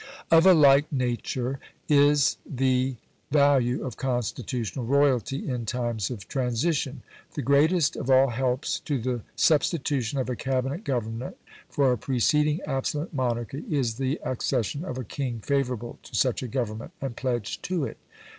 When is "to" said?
8.79-8.99, 16.01-16.15, 17.65-17.83